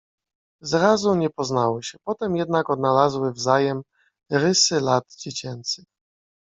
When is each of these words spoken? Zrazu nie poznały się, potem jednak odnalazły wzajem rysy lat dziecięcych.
Zrazu 0.61 1.15
nie 1.15 1.29
poznały 1.29 1.83
się, 1.83 1.97
potem 2.05 2.35
jednak 2.35 2.69
odnalazły 2.69 3.31
wzajem 3.33 3.81
rysy 4.31 4.79
lat 4.81 5.15
dziecięcych. 5.19 5.85